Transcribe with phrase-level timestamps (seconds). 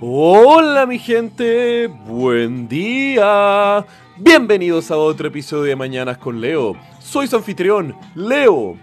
[0.00, 3.84] Hola mi gente, buen día.
[4.16, 6.76] Bienvenidos a otro episodio de Mañanas con Leo.
[7.00, 8.76] Soy su anfitrión, Leo.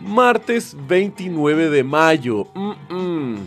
[0.00, 2.48] Martes 29 de mayo.
[2.54, 3.38] Mm, mm.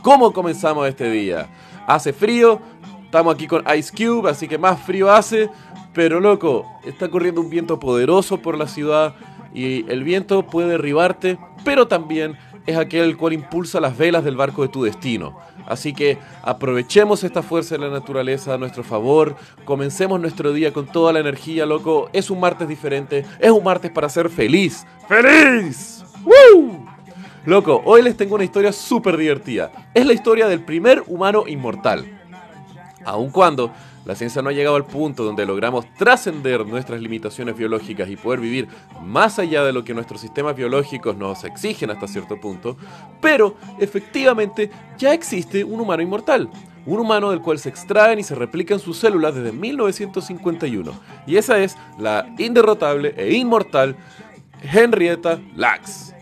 [0.00, 1.48] ¿Cómo comenzamos este día?
[1.88, 2.60] Hace frío,
[3.04, 5.50] estamos aquí con Ice Cube, así que más frío hace.
[5.92, 9.16] Pero loco, está corriendo un viento poderoso por la ciudad
[9.52, 14.62] y el viento puede derribarte, pero también es aquel cual impulsa las velas del barco
[14.62, 15.38] de tu destino.
[15.66, 20.86] Así que aprovechemos esta fuerza de la naturaleza a nuestro favor, comencemos nuestro día con
[20.86, 22.08] toda la energía, loco.
[22.12, 24.86] Es un martes diferente, es un martes para ser feliz.
[25.08, 26.04] ¡Feliz!
[26.24, 26.86] ¡Woo!
[27.44, 29.70] Loco, hoy les tengo una historia súper divertida.
[29.94, 32.15] Es la historia del primer humano inmortal.
[33.06, 33.72] Aun cuando
[34.04, 38.40] la ciencia no ha llegado al punto donde logramos trascender nuestras limitaciones biológicas y poder
[38.40, 38.68] vivir
[39.02, 42.76] más allá de lo que nuestros sistemas biológicos nos exigen hasta cierto punto,
[43.20, 46.50] pero efectivamente ya existe un humano inmortal.
[46.84, 50.92] Un humano del cual se extraen y se replican sus células desde 1951.
[51.26, 53.96] Y esa es la inderrotable e inmortal
[54.62, 56.15] Henrietta Lacks.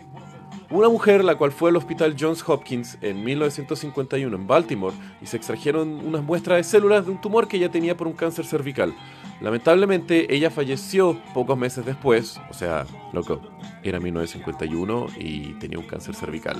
[0.71, 5.37] Una mujer la cual fue al Hospital Johns Hopkins en 1951 en Baltimore y se
[5.37, 8.95] extrajeron unas muestras de células de un tumor que ella tenía por un cáncer cervical.
[9.41, 13.41] Lamentablemente ella falleció pocos meses después, o sea, loco,
[13.83, 16.57] era 1951 y tenía un cáncer cervical.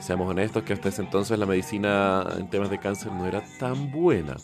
[0.00, 3.90] Seamos honestos que hasta ese entonces la medicina en temas de cáncer no era tan
[3.90, 4.36] buena.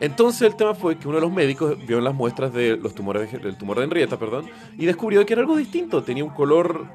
[0.00, 3.32] Entonces el tema fue que uno de los médicos vio las muestras de los tumores
[3.32, 4.46] del tumor de Henrietta, perdón,
[4.78, 6.86] y descubrió que era algo distinto, tenía un color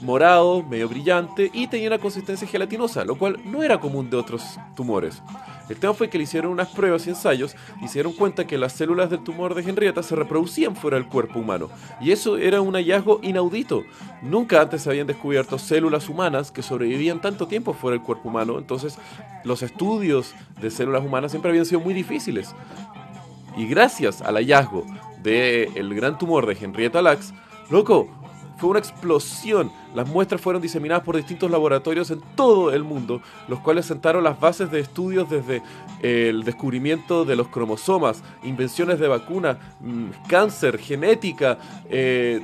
[0.00, 4.58] morado, medio brillante y tenía una consistencia gelatinosa, lo cual no era común de otros
[4.74, 5.22] tumores.
[5.68, 8.58] El tema fue que le hicieron unas pruebas y ensayos y se dieron cuenta que
[8.58, 11.70] las células del tumor de Henrietta se reproducían fuera del cuerpo humano.
[12.00, 13.82] Y eso era un hallazgo inaudito.
[14.20, 18.58] Nunca antes se habían descubierto células humanas que sobrevivían tanto tiempo fuera del cuerpo humano.
[18.58, 18.98] Entonces
[19.42, 22.54] los estudios de células humanas siempre habían sido muy difíciles.
[23.56, 24.84] Y gracias al hallazgo
[25.22, 27.32] del gran tumor de Henrietta Lacks,
[27.70, 28.08] loco,
[28.64, 29.70] fue una explosión.
[29.94, 34.40] Las muestras fueron diseminadas por distintos laboratorios en todo el mundo, los cuales sentaron las
[34.40, 35.62] bases de estudios desde
[36.00, 41.58] el descubrimiento de los cromosomas, invenciones de vacuna, mm, cáncer, genética,
[41.90, 42.42] eh,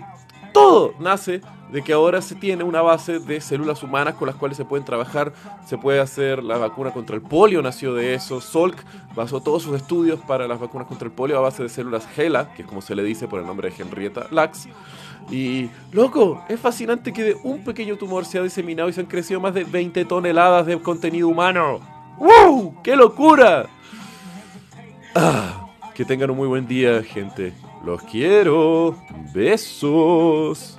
[0.53, 1.41] todo nace
[1.73, 4.85] de que ahora se tiene una base de células humanas con las cuales se pueden
[4.85, 5.33] trabajar,
[5.67, 8.77] se puede hacer la vacuna contra el polio, nació de eso, Salk
[9.15, 12.53] basó todos sus estudios para las vacunas contra el polio a base de células HeLa,
[12.55, 14.69] que es como se le dice por el nombre de Henrietta Lacks.
[15.31, 19.07] Y, loco, es fascinante que de un pequeño tumor se ha diseminado y se han
[19.07, 21.81] crecido más de 20 toneladas de contenido humano.
[22.19, 22.83] ¡Wow!
[22.83, 23.67] ¡Qué locura!
[25.15, 27.53] Ah, que tengan un muy buen día, gente.
[27.85, 28.97] Los quiero.
[29.33, 30.79] Besos.